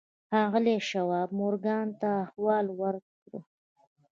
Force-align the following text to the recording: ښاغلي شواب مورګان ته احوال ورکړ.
ښاغلي 0.29 0.75
شواب 0.89 1.29
مورګان 1.39 1.87
ته 2.01 2.09
احوال 2.25 2.65
ورکړ. 2.81 3.31